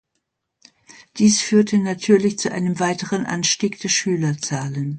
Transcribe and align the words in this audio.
Dies 1.17 1.41
führte 1.41 1.77
natürlich 1.77 2.39
zu 2.39 2.51
einem 2.51 2.79
weiteren 2.79 3.27
Anstieg 3.27 3.79
der 3.81 3.89
Schülerzahlen. 3.89 4.89